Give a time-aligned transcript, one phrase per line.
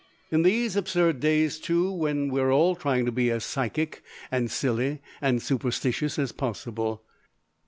[0.31, 4.49] In these absurd days, too, when we are all trying to be as psychic, and
[4.49, 7.03] silly, and superstitious as possible!